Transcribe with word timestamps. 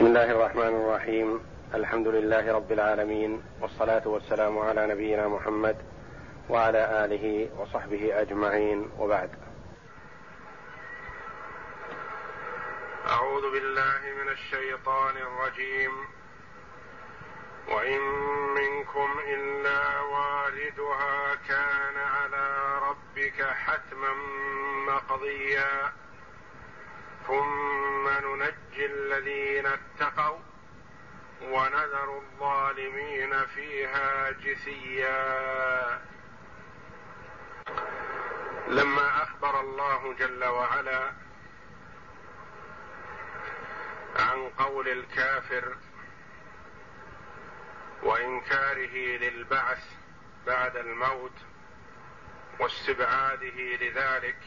بسم 0.00 0.06
الله 0.06 0.30
الرحمن 0.30 0.62
الرحيم. 0.62 1.44
الحمد 1.74 2.08
لله 2.08 2.52
رب 2.52 2.72
العالمين 2.72 3.42
والصلاة 3.60 4.08
والسلام 4.08 4.58
على 4.58 4.86
نبينا 4.86 5.28
محمد 5.28 5.76
وعلى 6.48 7.04
آله 7.04 7.50
وصحبه 7.58 8.20
أجمعين. 8.20 8.90
وبعد. 8.98 9.30
أعوذ 13.08 13.52
بالله 13.52 14.00
من 14.24 14.28
الشيطان 14.28 15.16
الرجيم. 15.16 15.92
وإن 17.68 18.00
منكم 18.54 19.20
إلا 19.28 20.00
واردها 20.00 21.34
كان 21.48 21.96
على 21.96 22.78
ربك 22.88 23.42
حتما 23.42 24.14
مقضيا. 24.88 25.99
ثم 27.30 28.08
ننجي 28.08 28.86
الذين 28.86 29.66
اتقوا 29.66 30.38
ونذر 31.42 32.18
الظالمين 32.18 33.46
فيها 33.46 34.30
جثيا. 34.30 36.00
لما 38.68 39.22
أخبر 39.22 39.60
الله 39.60 40.14
جل 40.14 40.44
وعلا 40.44 41.12
عن 44.16 44.48
قول 44.58 44.88
الكافر 44.88 45.76
وإنكاره 48.02 48.96
للبعث 49.16 49.84
بعد 50.46 50.76
الموت 50.76 51.38
واستبعاده 52.60 53.76
لذلك 53.80 54.38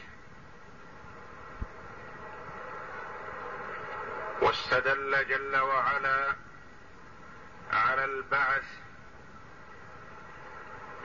واستدل 4.42 5.28
جل 5.28 5.56
وعلا 5.56 6.34
على 7.72 8.04
البعث 8.04 8.64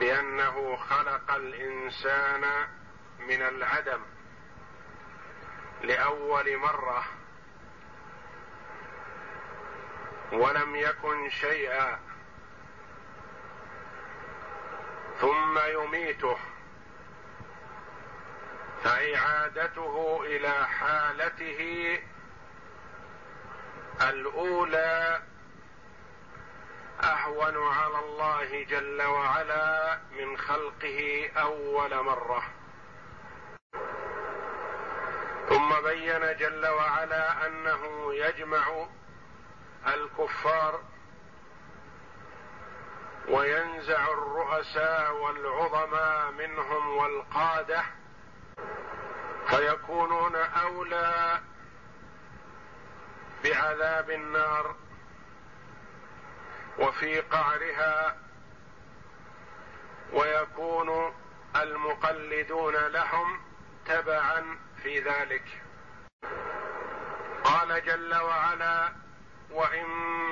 بأنه 0.00 0.76
خلق 0.76 1.30
الإنسان 1.34 2.68
من 3.18 3.42
العدم 3.42 4.00
لأول 5.82 6.56
مرة 6.56 7.04
ولم 10.32 10.76
يكن 10.76 11.30
شيئا 11.30 12.00
ثم 15.20 15.58
يميته 15.66 16.36
فإعادته 18.84 20.20
إلى 20.26 20.66
حالته 20.66 21.98
الأولى 24.02 25.22
أهون 27.02 27.72
على 27.72 27.98
الله 27.98 28.64
جل 28.64 29.02
وعلا 29.02 29.98
من 30.18 30.36
خلقه 30.36 31.30
أول 31.36 32.04
مرة. 32.04 32.42
ثم 35.48 35.80
بين 35.80 36.36
جل 36.36 36.66
وعلا 36.66 37.46
أنه 37.46 38.14
يجمع 38.14 38.86
الكفار 39.86 40.80
وينزع 43.28 44.12
الرؤساء 44.12 45.12
والعظماء 45.16 46.30
منهم 46.30 46.96
والقادة 46.96 47.84
فيكونون 49.48 50.36
أولى 50.36 51.40
بعذاب 53.44 54.10
النار 54.10 54.76
وفي 56.78 57.20
قعرها 57.20 58.16
ويكون 60.12 61.14
المقلدون 61.56 62.74
لهم 62.74 63.40
تبعا 63.86 64.58
في 64.82 65.00
ذلك. 65.00 65.44
قال 67.44 67.84
جل 67.84 68.14
وعلا 68.14 68.92
وإن 69.50 69.86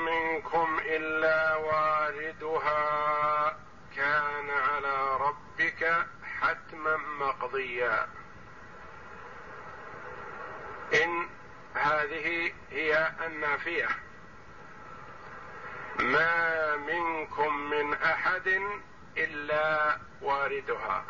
منكم 0.04 0.80
إلا 0.84 1.56
واردها 1.56 3.48
كان 3.96 4.50
على 4.50 5.16
ربك 5.16 6.06
حتما 6.40 6.96
مقضيا. 6.96 8.08
إن 11.04 11.28
هذه 11.74 12.52
هي 12.70 13.12
النافية. 13.26 13.88
ما 15.98 16.76
منكم 16.76 17.70
من 17.70 17.94
أحد 17.94 18.62
إلا 19.16 19.98
واردها. 20.22 21.04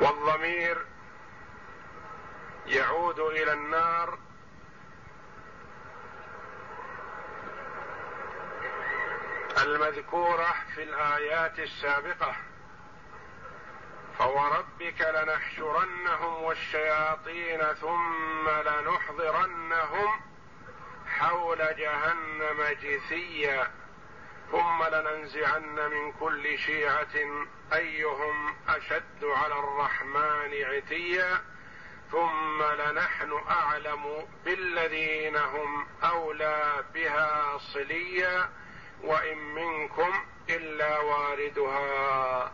والضمير 0.00 0.86
يعود 2.66 3.18
إلى 3.18 3.52
النار. 3.52 4.18
المذكورة 9.62 10.54
في 10.74 10.82
الآيات 10.82 11.58
السابقة. 11.58 12.36
فوربك 14.18 15.00
لنحشرنهم 15.00 16.42
والشياطين 16.42 17.60
ثم 17.60 18.48
لنحضرنهم 18.48 20.20
حول 21.06 21.58
جهنم 21.58 22.62
جثيا 22.82 23.70
ثم 24.52 24.84
لننزعن 24.84 25.90
من 25.90 26.12
كل 26.12 26.58
شيعة 26.58 27.44
أيهم 27.72 28.54
أشد 28.68 29.24
على 29.24 29.58
الرحمن 29.58 30.64
عتيا 30.64 31.40
ثم 32.12 32.62
لنحن 32.62 33.40
أعلم 33.50 34.26
بالذين 34.44 35.36
هم 35.36 35.86
أولى 36.04 36.84
بها 36.94 37.58
صليا 37.58 38.50
وإن 39.02 39.38
منكم 39.38 40.12
إلا 40.50 40.98
واردها 40.98 42.52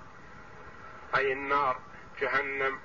أي 1.16 1.32
النار 1.32 1.80
جهنم. 2.20 2.78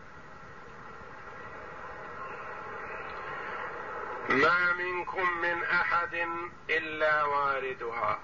ما 4.30 4.74
منكم 4.74 5.38
من 5.42 5.64
أحد 5.64 6.28
إلا 6.70 7.24
واردها. 7.24 8.20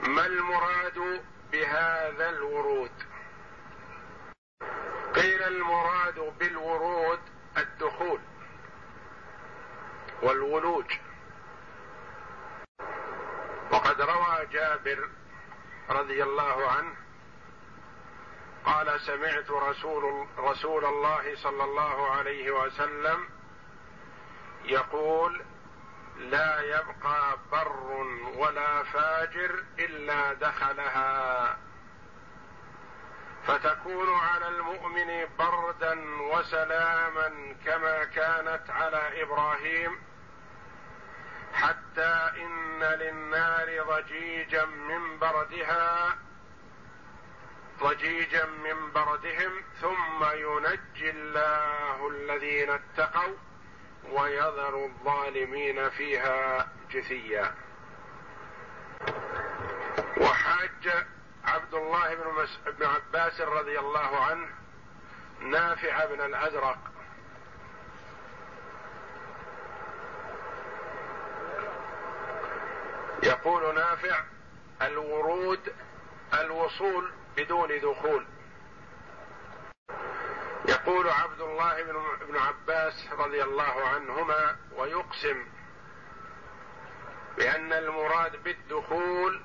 ما 0.00 0.26
المراد 0.26 1.24
بهذا 1.52 2.30
الورود؟ 2.30 2.92
قيل 5.14 5.42
المراد 5.42 6.34
بالورود 6.38 7.20
الدخول 7.56 8.20
والولوج. 10.22 10.98
وقد 13.72 14.00
روى 14.00 14.46
جابر 14.52 15.08
رضي 15.90 16.22
الله 16.22 16.70
عنه 16.70 16.94
قال 18.66 19.00
سمعت 19.00 19.50
رسول 19.50 20.26
رسول 20.38 20.84
الله 20.84 21.36
صلى 21.36 21.64
الله 21.64 22.10
عليه 22.10 22.50
وسلم 22.50 23.28
يقول 24.64 25.42
لا 26.18 26.60
يبقى 26.60 27.38
بر 27.52 28.06
ولا 28.36 28.82
فاجر 28.82 29.64
إلا 29.78 30.32
دخلها. 30.32 31.58
فتكون 33.46 34.14
على 34.14 34.48
المؤمن 34.48 35.28
بردا 35.38 36.00
وسلاما 36.20 37.56
كما 37.66 38.04
كانت 38.04 38.70
على 38.70 39.22
إبراهيم 39.22 39.98
حتى 41.54 42.30
إن 42.36 42.82
للنار 42.82 43.84
ضجيجا 43.88 44.64
من 44.64 45.18
بردها 45.18 46.18
ضجيجا 47.82 48.46
من 48.46 48.92
بردهم 48.92 49.62
ثم 49.80 50.24
ينجي 50.24 51.10
الله 51.10 52.08
الذين 52.08 52.70
اتقوا 52.70 53.34
ويذر 54.12 54.84
الظالمين 54.84 55.90
فيها 55.90 56.68
جثيا. 56.90 57.54
وحاج 60.16 61.04
عبد 61.44 61.74
الله 61.74 62.14
بن, 62.14 62.42
مس... 62.42 62.58
بن 62.78 62.86
عباس 62.86 63.40
رضي 63.40 63.78
الله 63.78 64.24
عنه 64.24 64.48
نافع 65.40 66.04
بن 66.04 66.20
الأزرق. 66.20 66.78
يقول 73.22 73.74
نافع 73.74 74.20
الورود 74.82 75.74
الوصول 76.40 77.12
بدون 77.36 77.80
دخول. 77.80 78.26
يقول 80.68 81.08
عبد 81.08 81.40
الله 81.40 81.82
بن 82.28 82.36
عباس 82.36 83.08
رضي 83.12 83.42
الله 83.42 83.88
عنهما 83.88 84.56
ويقسم 84.76 85.46
بأن 87.36 87.72
المراد 87.72 88.42
بالدخول 88.42 89.42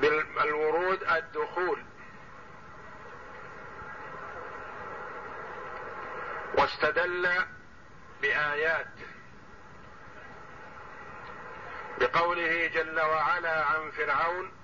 بالورود 0.00 1.02
الدخول. 1.02 1.84
واستدل 6.58 7.28
بآيات 8.22 8.86
بقوله 12.00 12.66
جل 12.66 13.00
وعلا 13.00 13.64
عن 13.64 13.90
فرعون 13.90 14.55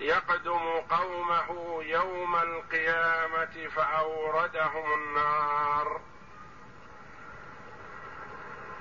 يقدم 0.00 0.80
قومه 0.90 1.78
يوم 1.84 2.36
القيامة 2.36 3.68
فأوردهم 3.68 4.94
النار. 4.94 6.00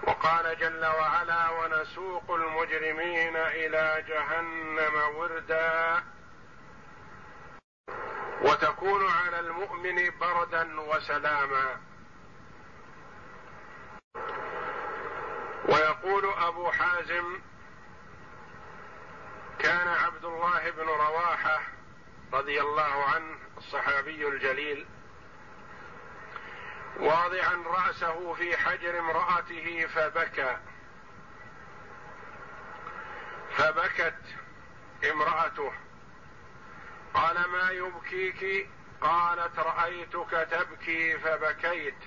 وقال 0.04 0.58
جل 0.58 0.86
وعلا 0.86 1.50
ونسوق 1.50 2.32
المجرمين 2.32 3.36
إلى 3.36 4.06
جهنم 4.08 5.16
وردا. 5.16 6.04
وتكون 8.42 9.08
على 9.08 9.40
المؤمن 9.40 10.12
بردا 10.20 10.82
وسلاما. 10.82 11.78
ويقول 15.70 16.34
أبو 16.38 16.72
حازم 16.72 17.40
كان 19.60 19.88
عبد 19.88 20.26
الله 20.26 20.70
بن 20.70 20.84
رواحة 20.84 21.62
رضي 22.34 22.62
الله 22.62 23.04
عنه 23.04 23.38
الصحابي 23.58 24.28
الجليل 24.28 24.86
واضعا 27.00 27.64
رأسه 27.66 28.34
في 28.34 28.58
حجر 28.58 29.00
امرأته 29.00 29.88
فبكى. 29.88 30.58
فبكت 33.58 34.22
امرأته. 35.12 35.74
قال 37.14 37.50
ما 37.50 37.70
يبكيك؟ 37.72 38.70
قالت 39.02 39.60
رأيتك 39.60 40.48
تبكي 40.52 41.18
فبكيت 41.20 41.98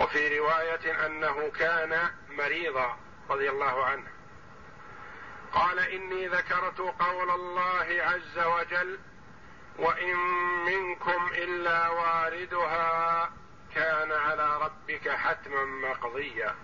وفي 0.00 0.38
رواية 0.38 1.06
أنه 1.06 1.50
كان 1.50 2.10
مريضا 2.30 2.96
رضي 3.30 3.50
الله 3.50 3.84
عنه. 3.84 4.11
قال 5.52 5.78
إني 5.78 6.28
ذكرت 6.28 6.78
قول 6.80 7.30
الله 7.30 7.86
عز 8.02 8.38
وجل 8.38 8.98
وإن 9.78 10.16
منكم 10.66 11.30
إلا 11.34 11.88
واردها 11.88 13.32
كان 13.74 14.12
على 14.12 14.58
ربك 14.62 15.08
حتما 15.08 15.64
مقضيا 15.64 16.54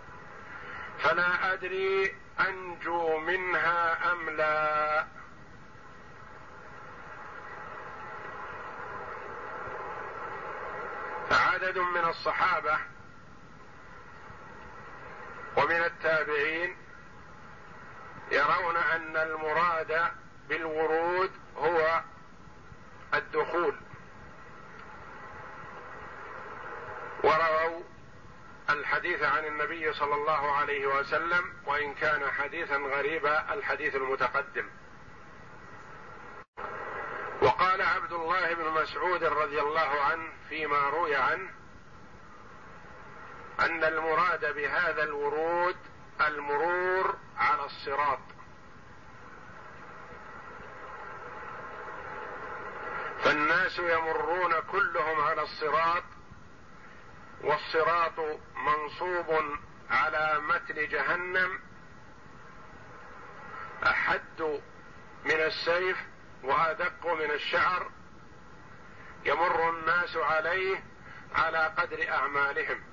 فلا 0.99 1.52
أدري 1.52 2.17
أنجو 2.49 3.19
منها 3.19 4.12
أم 4.12 4.31
لا. 4.31 5.06
فعدد 11.31 11.79
من 11.79 12.05
الصحابة 12.05 12.79
ومن 15.56 15.84
التابعين 15.84 16.76
يرون 18.31 18.77
أن 18.77 19.17
المراد 19.17 20.11
بالورود 20.49 21.31
هو 21.57 22.03
الدخول. 23.15 23.75
ورووا 27.25 27.83
الحديث 28.71 29.23
عن 29.23 29.45
النبي 29.45 29.93
صلى 29.93 30.15
الله 30.15 30.53
عليه 30.53 30.87
وسلم 30.87 31.53
وإن 31.67 31.95
كان 31.95 32.31
حديثا 32.31 32.77
غريبا 32.77 33.55
الحديث 33.55 33.97
المتقدم. 33.97 34.69
وقال 37.43 37.83
عبد 37.83 38.13
الله 38.13 38.55
بن 38.55 38.71
مسعود 38.83 39.25
رضي 39.25 39.61
الله 39.61 40.01
عنه 40.01 40.29
فيما 40.49 40.91
روي 40.91 41.17
عنه 41.17 41.51
أن 43.61 43.85
المراد 43.85 44.55
بهذا 44.55 45.03
الورود 45.03 45.77
المرور 46.26 47.17
على 47.38 47.65
الصراط. 47.65 48.19
فالناس 53.25 53.79
يمرون 53.79 54.61
كلهم 54.61 55.20
على 55.20 55.43
الصراط 55.43 56.03
والصراط 57.41 58.41
منصوب 58.56 59.59
على 59.91 60.41
متن 60.41 60.88
جهنم 60.88 61.61
أحد 63.87 64.61
من 65.25 65.41
السيف 65.41 65.97
وأدق 66.43 67.06
من 67.06 67.31
الشعر 67.31 67.91
يمر 69.25 69.70
الناس 69.70 70.17
عليه 70.17 70.85
على 71.35 71.73
قدر 71.79 72.09
أعمالهم. 72.09 72.88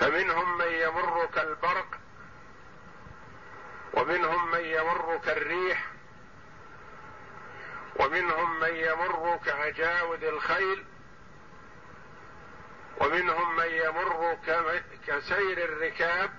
فمنهم 0.00 0.58
من 0.58 0.66
يمر 0.66 1.26
كالبرق 1.34 1.98
ومنهم 3.94 4.50
من 4.50 4.60
يمر 4.60 5.20
كالريح 5.24 5.86
ومنهم 7.96 8.60
من 8.60 8.74
يمر 8.74 9.40
كعجاود 9.46 10.24
الخيل 10.24 10.84
ومنهم 13.00 13.56
من 13.56 13.66
يمر 13.66 14.38
كسير 15.06 15.64
الركاب 15.64 16.30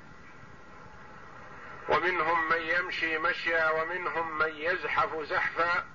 ومنهم 1.90 2.50
من 2.50 2.62
يمشي 2.62 3.18
مشيا 3.18 3.70
ومنهم 3.70 4.38
من 4.38 4.56
يزحف 4.56 5.20
زحفا 5.22 5.86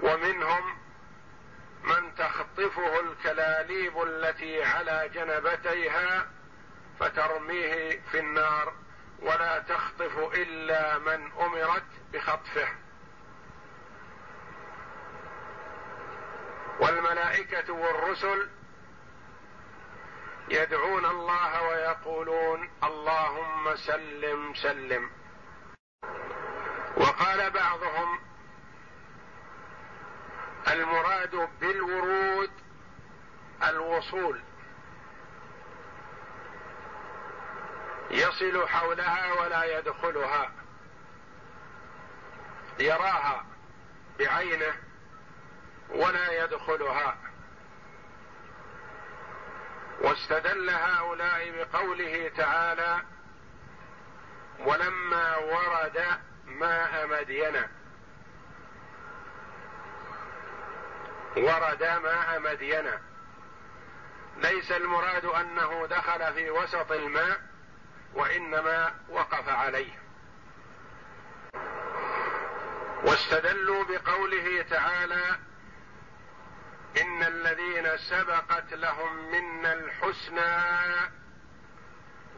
ومنهم 0.00 0.81
من 1.82 2.14
تخطفه 2.14 3.00
الكلاليب 3.00 4.02
التي 4.02 4.64
على 4.64 5.10
جنبتيها 5.14 6.30
فترميه 7.00 8.00
في 8.00 8.18
النار 8.18 8.72
ولا 9.22 9.58
تخطف 9.58 10.18
إلا 10.34 10.98
من 10.98 11.32
أمرت 11.32 11.86
بخطفه. 12.12 12.68
والملائكة 16.80 17.72
والرسل 17.72 18.50
يدعون 20.48 21.04
الله 21.04 21.62
ويقولون 21.62 22.70
اللهم 22.84 23.76
سلم 23.76 24.54
سلم. 24.54 25.10
وقال 26.96 27.50
بعضهم 27.50 28.31
المراد 30.68 31.48
بالورود 31.60 32.50
الوصول. 33.68 34.40
يصل 38.10 38.68
حولها 38.68 39.32
ولا 39.40 39.78
يدخلها. 39.78 40.52
يراها 42.80 43.44
بعينه 44.18 44.74
ولا 45.88 46.44
يدخلها. 46.44 47.16
واستدل 50.00 50.70
هؤلاء 50.70 51.50
بقوله 51.50 52.32
تعالى 52.36 53.02
ولما 54.58 55.36
ورد 55.36 56.04
ماء 56.46 57.06
مدينة 57.06 57.68
ورد 61.36 61.84
ماء 61.84 62.40
مدينة. 62.40 63.00
ليس 64.36 64.72
المراد 64.72 65.24
أنه 65.24 65.86
دخل 65.86 66.34
في 66.34 66.50
وسط 66.50 66.92
الماء 66.92 67.40
وإنما 68.14 68.94
وقف 69.08 69.48
عليه. 69.48 70.02
واستدلوا 73.04 73.84
بقوله 73.84 74.62
تعالى 74.62 75.38
إن 77.00 77.22
الذين 77.22 77.96
سبقت 77.96 78.72
لهم 78.72 79.30
منا 79.32 79.72
الحسنى 79.72 81.10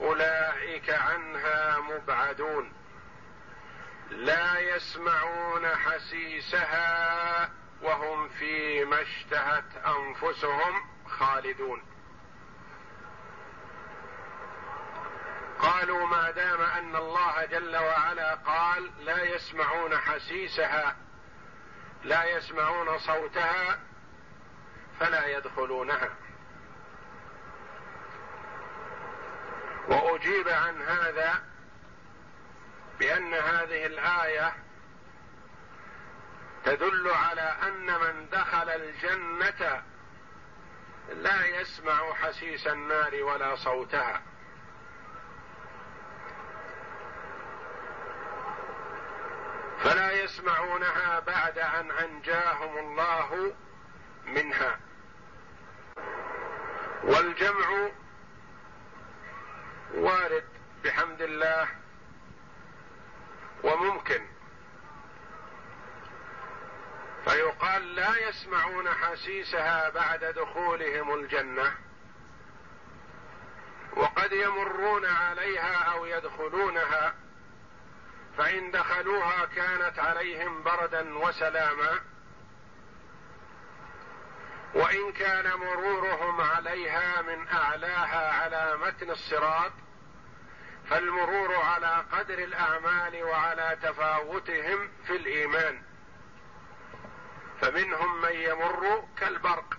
أولئك 0.00 0.90
عنها 0.90 1.78
مبعدون. 1.78 2.72
لا 4.10 4.58
يسمعون 4.58 5.66
حسيسها 5.66 7.50
وهم 7.84 8.28
فيما 8.28 9.02
اشتهت 9.02 9.64
أنفسهم 9.86 10.88
خالدون. 11.06 11.82
قالوا 15.58 16.06
ما 16.06 16.30
دام 16.30 16.60
أن 16.60 16.96
الله 16.96 17.44
جل 17.44 17.76
وعلا 17.76 18.34
قال 18.34 18.90
لا 19.04 19.22
يسمعون 19.22 19.96
حسيسها 19.96 20.96
لا 22.04 22.24
يسمعون 22.24 22.98
صوتها 22.98 23.80
فلا 25.00 25.26
يدخلونها. 25.26 26.10
وأجيب 29.88 30.48
عن 30.48 30.82
هذا 30.82 31.42
بأن 32.98 33.34
هذه 33.34 33.86
الآية 33.86 34.63
تدل 36.64 37.10
على 37.10 37.56
أن 37.62 37.86
من 37.86 38.28
دخل 38.32 38.68
الجنة 38.68 39.82
لا 41.08 41.46
يسمع 41.46 42.14
حسيس 42.14 42.66
النار 42.66 43.22
ولا 43.22 43.56
صوتها. 43.56 44.22
فلا 49.78 50.12
يسمعونها 50.12 51.20
بعد 51.20 51.58
أن 51.58 51.90
أنجاهم 51.90 52.78
الله 52.78 53.54
منها. 54.26 54.80
والجمع 57.02 57.88
وارد 59.94 60.48
بحمد 60.84 61.22
الله 61.22 61.68
وممكن. 63.62 64.33
فيقال 67.24 67.94
لا 67.94 68.28
يسمعون 68.28 68.88
حسيسها 68.88 69.90
بعد 69.90 70.24
دخولهم 70.24 71.14
الجنة 71.14 71.74
وقد 73.96 74.32
يمرون 74.32 75.06
عليها 75.06 75.74
أو 75.92 76.06
يدخلونها 76.06 77.14
فإن 78.38 78.70
دخلوها 78.70 79.44
كانت 79.44 79.98
عليهم 79.98 80.62
بردا 80.62 81.18
وسلاما 81.18 82.00
وإن 84.74 85.12
كان 85.12 85.54
مرورهم 85.54 86.40
عليها 86.40 87.22
من 87.22 87.48
أعلاها 87.48 88.32
على 88.32 88.76
متن 88.76 89.10
الصراط 89.10 89.72
فالمرور 90.90 91.54
على 91.56 92.04
قدر 92.12 92.38
الأعمال 92.38 93.22
وعلى 93.22 93.78
تفاوتهم 93.82 94.90
في 95.06 95.16
الإيمان. 95.16 95.82
فمنهم 97.64 98.20
من 98.20 98.32
يمر 98.32 99.04
كالبرق. 99.16 99.78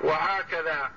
وهكذا 0.00 0.92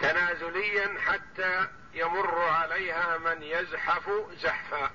تنازليا 0.00 1.00
حتى 1.00 1.68
يمر 1.94 2.38
عليها 2.38 3.18
من 3.18 3.42
يزحف 3.42 4.10
زحفا. 4.32 4.90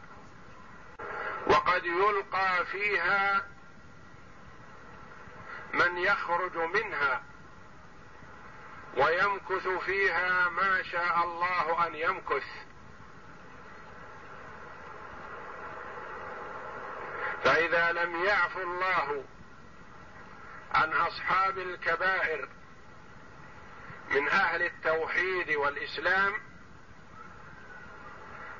وقد 1.47 1.85
يلقى 1.85 2.65
فيها 2.65 3.45
من 5.73 5.97
يخرج 5.97 6.57
منها 6.57 7.23
ويمكث 8.97 9.67
فيها 9.67 10.49
ما 10.49 10.83
شاء 10.83 11.23
الله 11.23 11.87
أن 11.87 11.95
يمكث. 11.95 12.66
فإذا 17.43 17.91
لم 17.91 18.25
يعف 18.25 18.57
الله 18.57 19.23
عن 20.71 20.93
أصحاب 20.93 21.57
الكبائر 21.57 22.49
من 24.11 24.29
أهل 24.29 24.61
التوحيد 24.61 25.51
والإسلام 25.51 26.33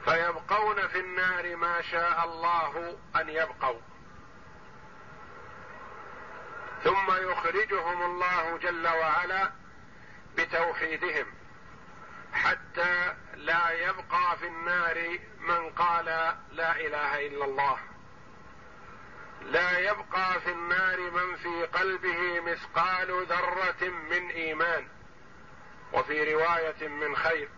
فيبقون 0.05 0.88
في 0.88 1.00
النار 1.00 1.55
ما 1.55 1.81
شاء 1.81 2.25
الله 2.25 2.98
أن 3.15 3.29
يبقوا. 3.29 3.79
ثم 6.84 7.29
يخرجهم 7.29 8.01
الله 8.01 8.57
جل 8.57 8.88
وعلا 8.88 9.51
بتوحيدهم 10.38 11.25
حتى 12.34 13.15
لا 13.36 13.69
يبقى 13.72 14.38
في 14.39 14.48
النار 14.48 15.19
من 15.39 15.69
قال 15.69 16.05
لا 16.51 16.75
إله 16.75 17.27
إلا 17.27 17.46
الله. 17.46 17.77
لا 19.48 19.80
يبقى 19.80 20.42
في 20.42 20.51
النار 20.51 21.12
من 21.12 21.36
في 21.36 21.66
قلبه 21.66 22.39
مثقال 22.39 23.25
ذرة 23.25 23.89
من 23.89 24.30
إيمان 24.30 24.88
وفي 25.94 26.34
رواية 26.34 26.88
من 26.88 27.16
خير. 27.16 27.50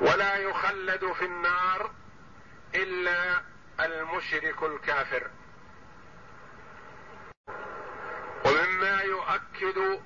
ولا 0.00 0.36
يخلد 0.36 1.12
في 1.12 1.24
النار 1.24 1.90
إلا 2.74 3.42
المشرك 3.80 4.62
الكافر. 4.62 5.30
ومما 8.44 9.00
يؤكد 9.00 10.00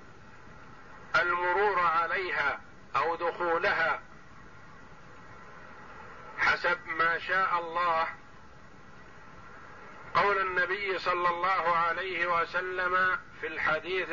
المرور 1.16 1.78
عليها 1.80 2.61
أو 2.97 3.16
دخولها 3.16 4.00
حسب 6.38 6.78
ما 6.87 7.18
شاء 7.18 7.59
الله 7.61 8.09
قول 10.15 10.38
النبي 10.38 10.99
صلى 10.99 11.29
الله 11.29 11.77
عليه 11.77 12.41
وسلم 12.41 13.19
في 13.41 13.47
الحديث 13.47 14.09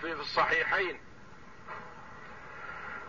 في 0.00 0.12
الصحيحين 0.12 1.00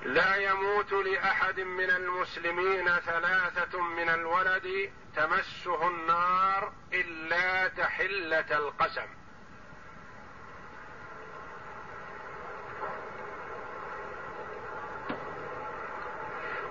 لا 0.03 0.35
يموت 0.35 0.91
لأحد 0.91 1.59
من 1.59 1.89
المسلمين 1.89 2.99
ثلاثة 2.99 3.81
من 3.81 4.09
الولد 4.09 4.91
تمسه 5.15 5.87
النار 5.87 6.73
إلا 6.93 7.67
تحلة 7.67 8.57
القسم. 8.57 9.07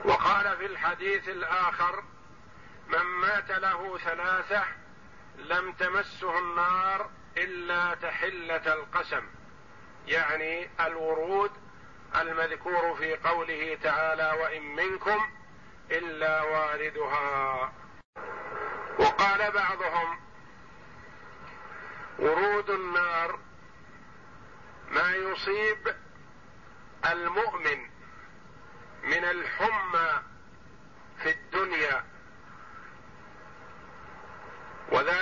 وقال 0.05 0.57
في 0.57 0.67
الحديث 0.67 1.29
الآخر 1.29 2.05
من 2.89 3.03
مات 3.03 3.51
له 3.51 3.99
ثلاثة 3.99 4.65
لم 5.39 5.73
تمسه 5.73 6.39
النار 6.39 7.11
إلا 7.37 7.95
تحلة 7.95 8.73
القسم 8.75 9.23
يعني 10.07 10.69
الورود 10.81 11.51
المذكور 12.17 12.95
في 12.95 13.17
قوله 13.17 13.79
تعالى 13.83 14.43
وإن 14.43 14.63
منكم 14.63 15.31
إلا 15.91 16.43
واردها. 16.43 17.73
وقال 18.99 19.53
بعضهم 19.53 20.19
ورود 22.19 22.71
النار 22.71 23.39
ما 24.91 25.15
يصيب 25.15 25.97
المؤمن 27.13 27.91
من 29.03 29.25
الحمى 29.25 30.23
في 31.23 31.31
الدنيا 31.31 32.05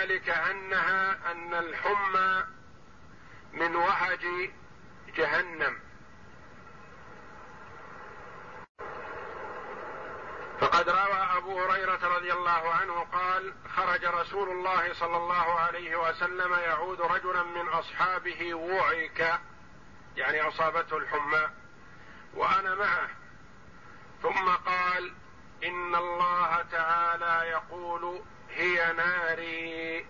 وذلك 0.05 0.29
أنها 0.29 1.33
أن 1.33 1.55
الحمى 1.55 2.45
من 3.53 3.77
وهج 3.77 4.51
جهنم. 5.17 5.81
فقد 10.61 10.89
روى 10.89 11.29
أبو 11.37 11.61
هريرة 11.61 12.17
رضي 12.17 12.33
الله 12.33 12.75
عنه 12.75 13.07
قال 13.13 13.55
خرج 13.77 14.05
رسول 14.05 14.49
الله 14.49 14.95
صلى 14.95 15.17
الله 15.17 15.61
عليه 15.61 15.97
وسلم 15.97 16.53
يعود 16.53 17.01
رجلا 17.01 17.43
من 17.43 17.69
أصحابه 17.69 18.55
وعك 18.55 19.41
يعني 20.17 20.41
أصابته 20.41 20.97
الحمى 20.97 21.49
وأنا 22.35 22.75
معه. 22.75 23.09
ثم 24.23 24.49
قال 24.49 25.15
إن 25.65 25.95
الله 25.95 26.63
تعالى 26.63 27.51
يقول 27.51 28.23
هي 28.55 28.93
ناري 28.93 30.07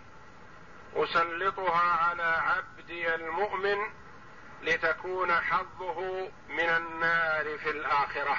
أسلطها 0.95 2.09
على 2.09 2.23
عبدي 2.23 3.15
المؤمن 3.15 3.79
لتكون 4.63 5.33
حظه 5.33 6.31
من 6.49 6.69
النار 6.69 7.59
في 7.59 7.71
الآخرة. 7.71 8.37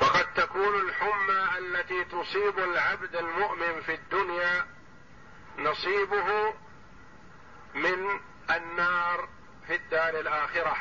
فقد 0.00 0.34
تكون 0.34 0.80
الحمى 0.80 1.58
التي 1.58 2.04
تصيب 2.04 2.58
العبد 2.58 3.16
المؤمن 3.16 3.80
في 3.80 3.94
الدنيا 3.94 4.66
نصيبه 5.58 6.54
من 7.74 8.20
النار 8.50 9.28
في 9.66 9.74
الدار 9.74 10.20
الآخرة. 10.20 10.76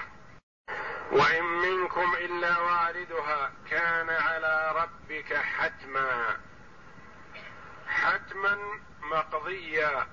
وإن 1.11 1.43
منكم 1.43 2.13
إلا 2.13 2.59
واردها 2.59 3.51
كان 3.69 4.09
على 4.09 4.71
ربك 4.75 5.33
حتما. 5.33 6.39
حتما 7.91 8.57
مقضيا 9.01 10.07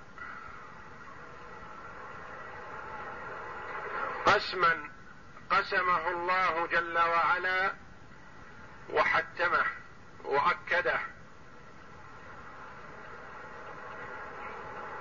قسما 4.26 4.90
قسمه 5.50 6.08
الله 6.08 6.66
جل 6.66 6.98
وعلا 6.98 7.74
وحتمه 8.90 9.66
وأكده. 10.24 11.00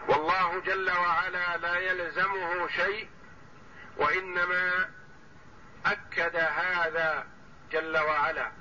والله 0.07 0.59
جل 0.59 0.91
وعلا 0.91 1.57
لا 1.57 1.77
يلزمه 1.77 2.67
شيء 2.67 3.09
وإنما 3.97 4.89
أكد 5.85 6.35
هذا 6.35 7.27
جل 7.71 7.97
وعلا. 7.97 8.51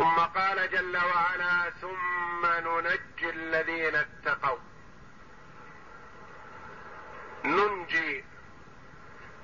ثم 0.00 0.18
قال 0.18 0.70
جل 0.70 0.96
وعلا 0.96 1.70
ثم 1.70 2.46
ننجي 2.46 3.30
الذين 3.30 3.96
اتقوا. 3.96 4.58
ننجي 7.44 8.24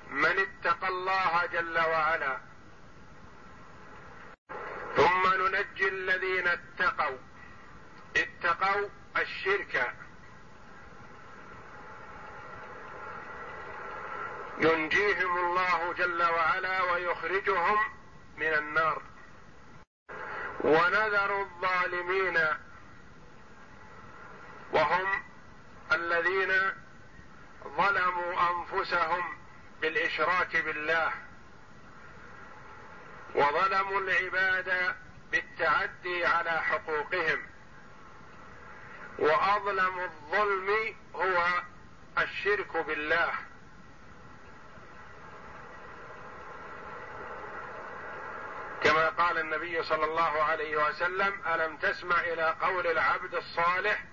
من 0.09 0.39
اتقى 0.39 0.87
الله 0.87 1.45
جل 1.45 1.79
وعلا. 1.79 2.37
ثم 4.95 5.33
ننجي 5.33 5.87
الذين 5.87 6.47
اتقوا. 6.47 7.17
اتقوا 8.17 8.89
الشرك. 9.17 9.95
ينجيهم 14.57 15.37
الله 15.37 15.93
جل 15.93 16.23
وعلا 16.23 16.81
ويخرجهم 16.81 17.77
من 18.37 18.53
النار. 18.53 19.16
ونذر 20.63 21.41
الظالمين 21.41 22.39
وهم 24.73 25.23
الذين 25.91 26.53
ظلموا 27.77 28.33
أنفسهم 28.51 29.37
بالإشراك 29.81 30.57
بالله 30.57 31.11
وظلموا 33.35 33.99
العباد 33.99 34.95
بالتعدي 35.31 36.25
على 36.25 36.51
حقوقهم 36.51 37.39
وأظلم 39.19 39.99
الظلم 39.99 40.95
هو 41.15 41.47
الشرك 42.17 42.77
بالله 42.77 43.33
قال 49.27 49.37
النبي 49.37 49.83
صلى 49.83 50.05
الله 50.05 50.43
عليه 50.43 50.87
وسلم 50.87 51.33
ألم 51.47 51.77
تسمع 51.77 52.19
إلى 52.19 52.55
قول 52.61 52.87
العبد 52.87 53.35
الصالح 53.35 54.03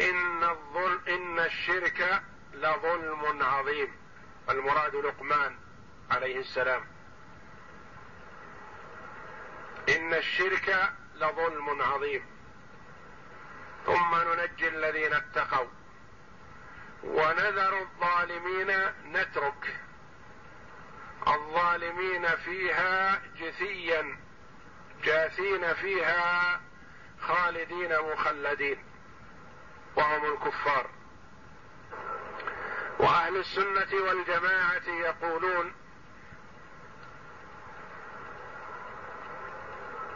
إن 0.00 0.44
الظلم 0.44 1.00
إن 1.08 1.38
الشرك 1.38 2.22
لظلم 2.54 3.42
عظيم؟ 3.42 3.96
المراد 4.50 4.96
لقمان 4.96 5.58
عليه 6.10 6.38
السلام. 6.38 6.84
إن 9.88 10.14
الشرك 10.14 10.92
لظلم 11.14 11.82
عظيم. 11.82 12.26
ثم 13.86 14.14
ننجي 14.14 14.68
الذين 14.68 15.14
اتقوا. 15.14 15.68
ونذر 17.04 17.78
الظالمين 17.78 18.76
نترك. 19.04 19.76
الظالمين 21.28 22.26
فيها 22.36 23.22
جثيا 23.36 24.18
جاثين 25.04 25.74
فيها 25.74 26.60
خالدين 27.20 27.98
مخلدين 28.12 28.84
وهم 29.96 30.34
الكفار. 30.34 30.90
وأهل 32.98 33.36
السنة 33.36 34.02
والجماعة 34.02 34.88
يقولون 34.88 35.72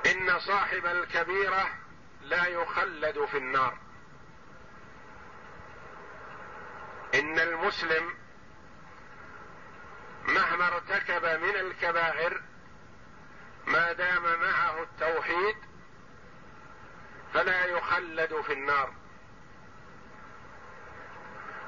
إن 0.06 0.38
صاحب 0.38 0.86
الكبيرة 0.86 1.68
لا 2.22 2.46
يخلد 2.46 3.24
في 3.24 3.38
النار. 3.38 3.78
إن 7.14 7.38
المسلم 7.38 8.25
مهما 10.28 10.66
ارتكب 10.66 11.40
من 11.40 11.56
الكبائر 11.56 12.42
ما 13.66 13.92
دام 13.92 14.22
معه 14.22 14.82
التوحيد 14.82 15.56
فلا 17.34 17.64
يخلد 17.64 18.40
في 18.40 18.52
النار. 18.52 18.92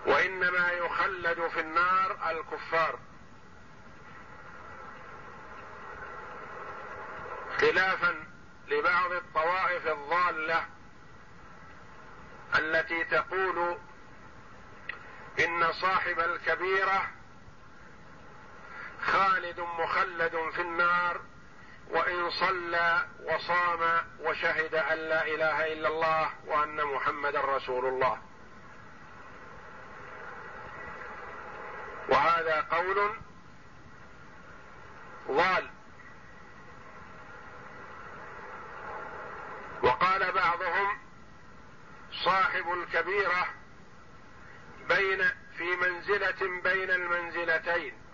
وإنما 0.06 0.70
يخلد 0.70 1.48
في 1.48 1.60
النار 1.60 2.30
الكفار. 2.30 2.98
خلافا 7.60 8.24
لبعض 8.68 9.12
الطوائف 9.12 9.86
الضالة 9.86 10.66
التي 12.58 13.04
تقول 13.04 13.78
إن 15.44 15.72
صاحب 15.72 16.20
الكبيرة 16.20 17.17
خالد 19.02 19.60
مخلد 19.60 20.50
في 20.54 20.62
النار 20.62 21.20
وإن 21.90 22.30
صلى 22.30 23.06
وصام 23.24 24.04
وشهد 24.20 24.74
أن 24.74 24.98
لا 24.98 25.26
إله 25.26 25.72
إلا 25.72 25.88
الله 25.88 26.30
وأن 26.46 26.84
محمدا 26.84 27.40
رسول 27.40 27.86
الله. 27.86 28.18
وهذا 32.08 32.60
قول 32.60 33.16
ضال. 35.28 35.70
وقال 39.82 40.32
بعضهم 40.32 40.98
صاحب 42.24 42.72
الكبيرة 42.72 43.46
بين 44.88 45.30
في 45.58 45.76
منزلة 45.76 46.60
بين 46.62 46.90
المنزلتين. 46.90 48.07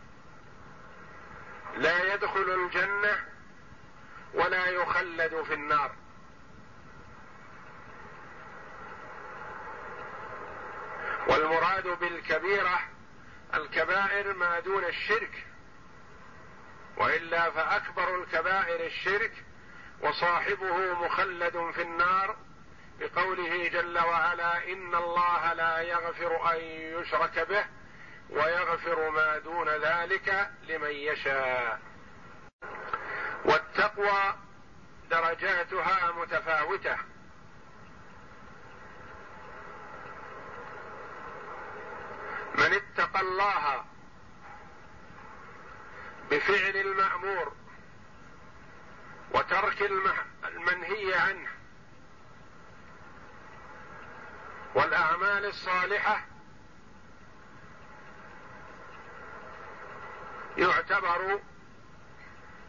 لا 1.77 2.15
يدخل 2.15 2.51
الجنة 2.51 3.25
ولا 4.35 4.67
يخلد 4.67 5.43
في 5.43 5.55
النار. 5.55 5.93
والمراد 11.29 11.87
بالكبيرة 11.87 12.81
الكبائر 13.55 14.35
ما 14.35 14.61
دون 14.61 14.85
الشرك 14.85 15.47
وإلا 16.97 17.51
فأكبر 17.51 18.23
الكبائر 18.23 18.87
الشرك 18.87 19.33
وصاحبه 20.01 21.05
مخلد 21.05 21.71
في 21.75 21.83
النار 21.83 22.37
بقوله 23.01 23.69
جل 23.69 23.99
وعلا 23.99 24.73
إن 24.73 24.95
الله 24.95 25.53
لا 25.53 25.81
يغفر 25.81 26.53
أن 26.53 26.61
يشرك 27.01 27.49
به. 27.49 27.65
ويغفر 28.35 29.11
ما 29.11 29.39
دون 29.39 29.69
ذلك 29.69 30.51
لمن 30.69 30.91
يشاء. 30.91 31.81
والتقوى 33.45 34.35
درجاتها 35.11 36.13
متفاوتة. 36.13 36.97
من 42.59 42.73
اتقى 42.73 43.21
الله 43.21 43.85
بفعل 46.31 46.77
المأمور 46.77 47.53
وترك 49.35 49.83
المنهي 50.45 51.15
عنه 51.15 51.49
والأعمال 54.75 55.45
الصالحة 55.45 56.34
يعتبر 60.57 61.41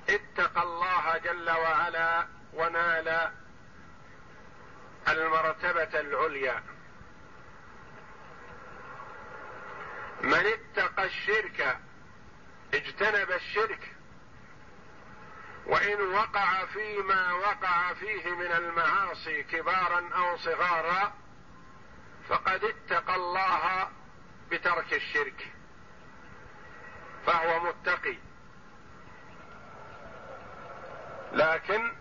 اتقى 0.09 0.63
الله 0.63 1.17
جل 1.17 1.49
وعلا 1.49 2.27
ونال 2.53 3.31
المرتبة 5.07 5.99
العليا. 5.99 6.63
من 10.21 10.45
اتقى 10.45 11.05
الشرك 11.05 11.77
اجتنب 12.73 13.31
الشرك 13.31 13.95
وإن 15.65 16.01
وقع 16.01 16.65
فيما 16.65 17.33
وقع 17.33 17.93
فيه 17.93 18.29
من 18.35 18.51
المعاصي 18.51 19.43
كبارا 19.43 20.09
أو 20.15 20.37
صغارا 20.37 21.13
فقد 22.29 22.63
اتقى 22.63 23.15
الله 23.15 23.89
بترك 24.51 24.93
الشرك. 24.93 25.54
فهو 27.25 27.59
متقي. 27.59 28.17
لكن 31.33 31.91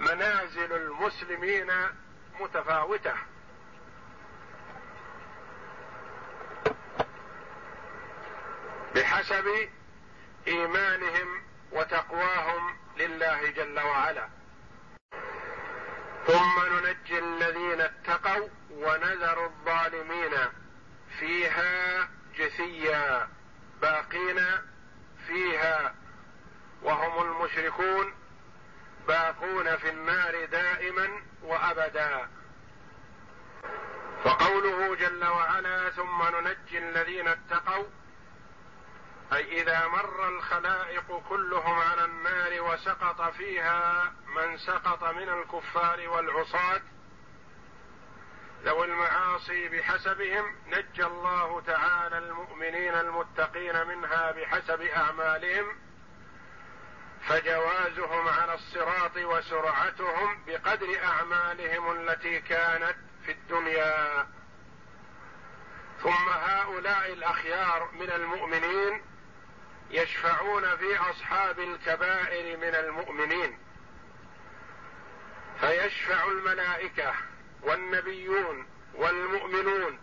منازل 0.00 0.72
المسلمين 0.72 1.72
متفاوتة. 2.40 3.14
بحسب 8.94 9.68
إيمانهم 10.46 11.42
وتقواهم 11.72 12.76
لله 12.96 13.50
جل 13.50 13.80
وعلا. 13.80 14.28
ثم 16.26 16.60
ننجي 16.72 17.18
الذين 17.18 17.80
اتقوا 17.80 18.48
ونذر 18.70 19.44
الظالمين 19.44 20.32
فيها 21.20 22.08
جثيا. 22.38 23.35
باقين 23.82 24.40
فيها 25.26 25.94
وهم 26.82 27.22
المشركون 27.22 28.14
باقون 29.08 29.76
في 29.76 29.90
النار 29.90 30.44
دائما 30.44 31.08
وأبدا. 31.42 32.28
فقوله 34.24 34.94
جل 34.94 35.24
وعلا 35.24 35.90
ثم 35.90 36.22
ننجي 36.22 36.78
الذين 36.78 37.28
اتقوا 37.28 37.86
أي 39.32 39.62
إذا 39.62 39.86
مر 39.86 40.28
الخلائق 40.28 41.22
كلهم 41.28 41.78
على 41.78 42.04
النار 42.04 42.62
وسقط 42.62 43.22
فيها 43.22 44.12
من 44.36 44.58
سقط 44.58 45.04
من 45.04 45.28
الكفار 45.28 46.08
والعصاة 46.08 46.80
ذوي 48.64 48.86
المعاصي 48.86 49.68
بحسبهم 49.68 50.56
نجى 50.66 51.06
الله 51.06 51.60
تعالى 51.60 52.18
المؤمنين 52.18 52.94
المتقين 52.94 53.86
منها 53.86 54.32
بحسب 54.32 54.82
أعمالهم 54.82 55.76
فجوازهم 57.28 58.28
على 58.28 58.54
الصراط 58.54 59.16
وسرعتهم 59.16 60.44
بقدر 60.46 61.04
أعمالهم 61.04 61.92
التي 61.92 62.40
كانت 62.40 62.96
في 63.26 63.32
الدنيا. 63.32 64.26
ثم 66.02 66.28
هؤلاء 66.28 67.12
الأخيار 67.12 67.90
من 67.92 68.10
المؤمنين 68.10 69.02
يشفعون 69.90 70.76
في 70.76 70.96
أصحاب 70.96 71.58
الكبائر 71.58 72.56
من 72.56 72.74
المؤمنين 72.74 73.58
فيشفع 75.60 76.24
الملائكة 76.24 77.14
والنبيون 77.62 78.66
والمؤمنون. 78.94 79.98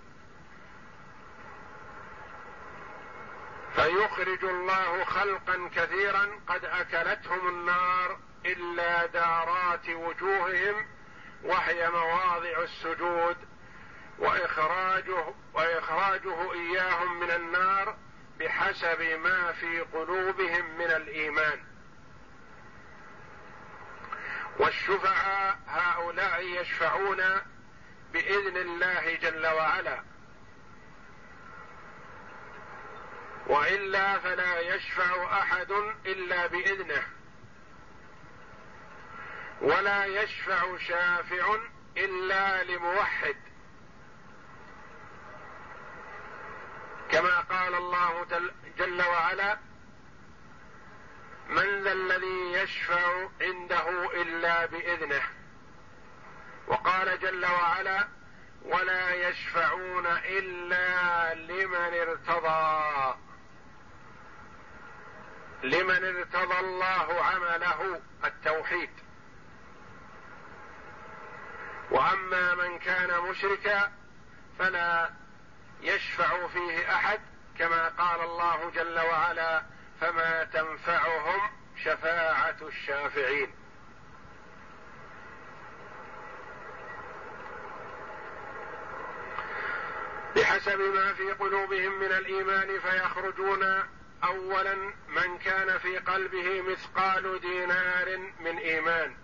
فيخرج 3.75 4.43
الله 4.43 5.03
خلقا 5.03 5.69
كثيرا 5.75 6.39
قد 6.47 6.65
أكلتهم 6.65 7.47
النار 7.47 8.19
إلا 8.45 9.05
دارات 9.05 9.89
وجوههم 9.89 10.85
وهي 11.43 11.89
مواضع 11.89 12.63
السجود 12.63 13.37
وإخراجه 14.19 15.25
وإخراجه 15.53 16.53
إياهم 16.53 17.19
من 17.19 17.31
النار 17.31 17.97
بحسب 18.39 19.01
ما 19.01 19.51
في 19.51 19.79
قلوبهم 19.79 20.77
من 20.77 20.91
الإيمان. 20.91 21.72
والشفعاء 24.59 25.59
هؤلاء 25.67 26.61
يشفعون 26.61 27.23
بإذن 28.13 28.57
الله 28.57 29.15
جل 29.15 29.47
وعلا. 29.47 30.03
وإلا 33.47 34.19
فلا 34.19 34.59
يشفع 34.59 35.41
أحد 35.41 35.71
إلا 36.05 36.47
بإذنه. 36.47 37.03
ولا 39.61 40.05
يشفع 40.05 40.77
شافع 40.77 41.55
إلا 41.97 42.63
لموحد. 42.63 43.35
كما 47.11 47.39
قال 47.39 47.75
الله 47.75 48.25
جل 48.77 49.01
وعلا 49.01 49.57
من 51.53 51.83
ذا 51.83 51.91
الذي 51.91 52.51
يشفع 52.51 53.29
عنده 53.41 54.11
إلا 54.21 54.65
بإذنه؟ 54.65 55.21
وقال 56.67 57.19
جل 57.19 57.45
وعلا 57.45 58.07
ولا 58.61 59.29
يشفعون 59.29 60.05
إلا 60.07 61.33
لمن 61.33 61.93
ارتضى. 61.93 63.15
لمن 65.63 66.15
ارتضى 66.15 66.59
الله 66.59 67.23
عمله 67.23 68.01
التوحيد. 68.25 68.89
وأما 71.91 72.55
من 72.55 72.79
كان 72.79 73.21
مشركا 73.21 73.91
فلا 74.59 75.09
يشفع 75.81 76.47
فيه 76.47 76.95
أحد 76.95 77.19
كما 77.59 77.87
قال 77.89 78.21
الله 78.21 78.69
جل 78.75 78.99
وعلا 78.99 79.72
فما 80.03 80.43
تنفعهم 80.43 81.41
شفاعة 81.83 82.57
الشافعين. 82.61 83.51
بحسب 90.35 90.79
ما 90.79 91.13
في 91.13 91.31
قلوبهم 91.31 91.99
من 91.99 92.11
الإيمان 92.11 92.79
فيخرجون 92.79 93.63
اولا 94.23 94.75
من 95.07 95.37
كان 95.37 95.77
في 95.77 95.97
قلبه 95.97 96.61
مثقال 96.61 97.41
دينار 97.41 98.17
من 98.39 98.57
إيمان. 98.57 99.15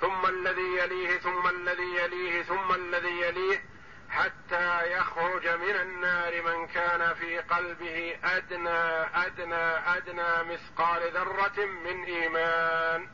ثم 0.00 0.26
الذي 0.26 0.76
يليه 0.76 1.18
ثم 1.18 1.48
الذي 1.48 1.94
يليه 1.96 2.42
ثم 2.42 2.74
الذي 2.74 3.20
يليه 3.20 3.64
حتى 4.10 4.92
يخرج 4.92 5.48
من 5.48 5.74
النار 5.74 6.42
من 6.42 6.66
كان 6.66 7.14
في 7.14 7.38
قلبه 7.38 8.16
أدنى 8.24 9.06
أدنى 9.26 9.96
أدنى 9.96 10.52
مثقال 10.52 11.12
ذرة 11.12 11.64
من 11.64 12.04
إيمان. 12.04 13.08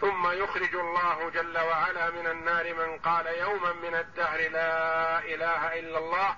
ثم 0.00 0.30
يخرج 0.30 0.74
الله 0.74 1.30
جل 1.30 1.58
وعلا 1.58 2.10
من 2.10 2.26
النار 2.26 2.74
من 2.74 2.98
قال 2.98 3.26
يوما 3.26 3.72
من 3.72 3.94
الدهر 3.94 4.38
لا 4.38 5.18
إله 5.18 5.78
إلا 5.78 5.98
الله 5.98 6.36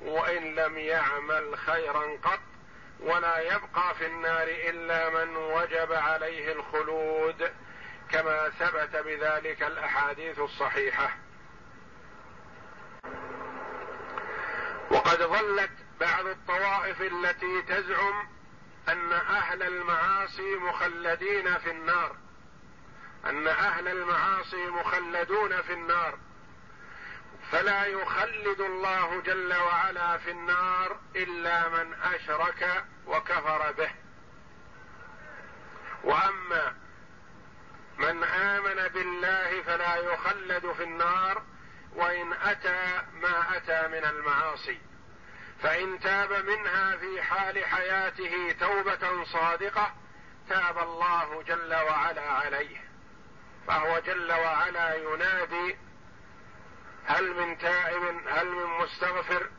وإن 0.00 0.54
لم 0.54 0.78
يعمل 0.78 1.58
خيرا 1.58 2.18
قط 2.22 2.40
ولا 3.00 3.38
يبقى 3.38 3.94
في 3.98 4.06
النار 4.06 4.48
إلا 4.48 5.10
من 5.10 5.36
وجب 5.36 5.92
عليه 5.92 6.52
الخلود 6.52 7.52
كما 8.10 8.48
ثبت 8.48 8.96
بذلك 8.96 9.62
الأحاديث 9.62 10.38
الصحيحة. 10.38 11.10
وقد 15.10 15.22
ظلت 15.22 15.70
بعض 16.00 16.26
الطوائف 16.26 17.02
التي 17.02 17.62
تزعم 17.62 18.28
أن 18.88 19.12
أهل 19.12 19.62
المعاصي 19.62 20.56
مخلدين 20.56 21.58
في 21.58 21.70
النار. 21.70 22.16
أن 23.26 23.48
أهل 23.48 23.88
المعاصي 23.88 24.66
مخلدون 24.66 25.62
في 25.62 25.72
النار. 25.72 26.18
فلا 27.52 27.84
يخلد 27.84 28.60
الله 28.60 29.20
جل 29.20 29.54
وعلا 29.54 30.18
في 30.18 30.30
النار 30.30 31.00
إلا 31.16 31.68
من 31.68 31.94
أشرك 31.94 32.84
وكفر 33.06 33.72
به. 33.72 33.90
وأما 36.04 36.74
من 37.98 38.24
آمن 38.24 38.88
بالله 38.88 39.62
فلا 39.62 39.96
يخلد 39.96 40.72
في 40.72 40.82
النار 40.82 41.42
وإن 41.94 42.32
أتى 42.32 43.02
ما 43.12 43.56
أتى 43.56 43.88
من 43.88 44.04
المعاصي. 44.04 44.89
فإن 45.62 46.00
تاب 46.00 46.32
منها 46.32 46.96
في 46.96 47.22
حال 47.22 47.64
حياته 47.64 48.54
توبة 48.60 49.24
صادقة 49.24 49.92
تاب 50.48 50.78
الله 50.78 51.42
جل 51.42 51.74
وعلا 51.74 52.30
عليه. 52.30 52.76
فهو 53.66 53.98
جل 53.98 54.32
وعلا 54.32 54.94
ينادي 54.94 55.76
هل 57.04 57.34
من 57.34 57.58
تائب 57.58 58.28
هل 58.28 58.46
من 58.46 58.66
مستغفر؟ 58.66 59.50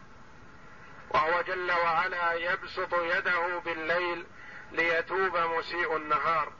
وهو 1.09 1.41
جل 1.41 1.71
وعلا 1.71 2.33
يبسط 2.33 2.93
يده 2.93 3.59
بالليل 3.59 4.25
ليتوب 4.71 5.37
مسيء 5.37 5.95
النهار. 5.97 6.53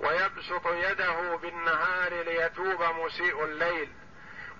ويبسط 0.00 0.66
يده 0.66 1.36
بالنهار 1.36 2.22
ليتوب 2.22 2.82
مسيء 2.82 3.44
الليل. 3.44 3.92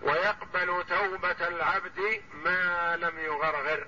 ويقبل 0.03 0.85
توبة 0.88 1.48
العبد 1.48 2.22
ما 2.33 2.96
لم 2.96 3.18
يغرغر. 3.18 3.87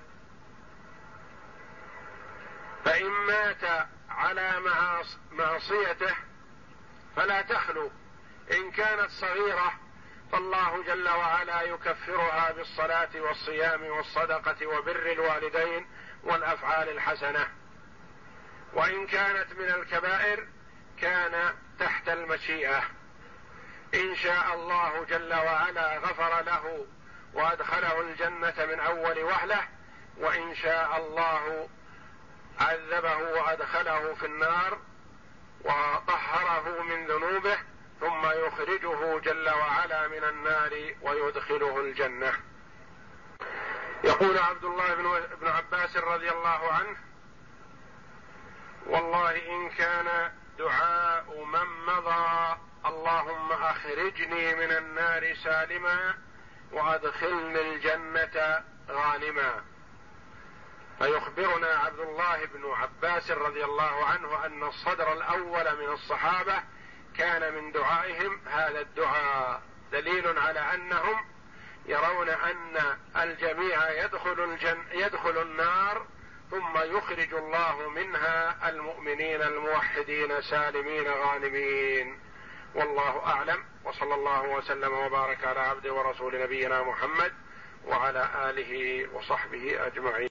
فإن 2.87 3.09
مات 3.09 3.87
على 4.09 4.53
معصيته 5.31 6.15
فلا 7.15 7.41
تخلو. 7.41 7.91
إن 8.51 8.71
كانت 8.71 9.09
صغيرة 9.09 9.73
فالله 10.31 10.83
جل 10.83 11.09
وعلا 11.09 11.61
يكفرها 11.61 12.51
بالصلاة 12.51 13.09
والصيام 13.15 13.83
والصدقة 13.83 14.67
وبر 14.67 15.11
الوالدين 15.11 15.87
والأفعال 16.23 16.89
الحسنة. 16.89 17.47
وإن 18.73 19.07
كانت 19.07 19.53
من 19.53 19.69
الكبائر 19.69 20.47
كان 21.01 21.53
تحت 21.79 22.09
المشيئة. 22.09 22.83
إن 23.93 24.15
شاء 24.15 24.53
الله 24.53 25.03
جل 25.03 25.33
وعلا 25.33 25.97
غفر 25.97 26.41
له 26.41 26.85
وأدخله 27.33 28.01
الجنة 28.01 28.65
من 28.65 28.79
أول 28.79 29.23
وهلة. 29.23 29.67
وإن 30.17 30.55
شاء 30.55 30.97
الله 30.97 31.69
عذبه 32.59 33.17
وأدخله 33.17 34.13
في 34.13 34.25
النار 34.25 34.77
وطهره 35.65 36.81
من 36.81 37.07
ذنوبه 37.07 37.57
ثم 37.99 38.25
يخرجه 38.25 39.19
جل 39.19 39.49
وعلا 39.49 40.07
من 40.07 40.23
النار 40.23 40.93
ويدخله 41.01 41.79
الجنة. 41.79 42.33
يقول 44.03 44.37
عبد 44.37 44.63
الله 44.63 44.95
بن 45.41 45.47
عباس 45.47 45.97
رضي 45.97 46.31
الله 46.31 46.73
عنه 46.73 46.97
والله 48.85 49.31
إن 49.31 49.69
كان 49.69 50.31
دعاء 50.59 51.45
من 51.45 51.85
مضى 51.87 52.57
اللهم 52.85 53.51
أخرجني 53.51 54.55
من 54.55 54.71
النار 54.71 55.35
سالما 55.43 56.17
وأدخلني 56.71 57.61
الجنة 57.61 58.63
غانما. 58.89 59.63
فيخبرنا 60.99 61.67
عبد 61.67 61.99
الله 61.99 62.45
بن 62.45 62.71
عباس 62.71 63.31
رضي 63.31 63.63
الله 63.63 64.05
عنه 64.05 64.45
أن 64.45 64.63
الصدر 64.63 65.13
الأول 65.13 65.77
من 65.77 65.93
الصحابة 65.93 66.63
كان 67.17 67.53
من 67.53 67.71
دعائهم 67.71 68.39
هذا 68.45 68.81
الدعاء 68.81 69.61
دليل 69.91 70.39
على 70.39 70.59
أنهم 70.59 71.25
يرون 71.85 72.29
أن 72.29 72.97
الجميع 73.15 73.91
يدخل 74.03 74.43
الجن 74.43 74.83
يدخل 74.91 75.41
النار 75.41 76.05
ثم 76.51 76.77
يخرج 76.77 77.33
الله 77.33 77.89
منها 77.89 78.69
المؤمنين 78.69 79.41
الموحدين 79.41 80.41
سالمين 80.41 81.07
غانمين. 81.07 82.19
والله 82.75 83.25
أعلم 83.25 83.63
وصلى 83.83 84.15
الله 84.15 84.41
وسلم 84.41 84.93
وبارك 84.93 85.43
على 85.43 85.59
عبده 85.59 85.93
ورسول 85.93 86.41
نبينا 86.41 86.83
محمد 86.83 87.33
وعلى 87.85 88.29
آله 88.49 89.05
وصحبه 89.13 89.87
أجمعين. 89.87 90.17